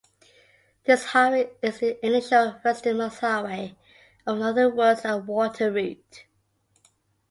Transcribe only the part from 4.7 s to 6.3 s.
Woods and Water Route.